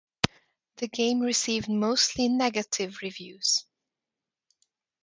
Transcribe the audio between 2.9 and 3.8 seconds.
reviews.